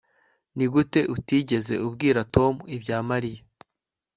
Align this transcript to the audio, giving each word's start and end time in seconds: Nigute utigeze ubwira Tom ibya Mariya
Nigute 0.55 0.99
utigeze 1.15 1.73
ubwira 1.87 2.19
Tom 2.35 2.53
ibya 2.75 2.97
Mariya 3.09 3.41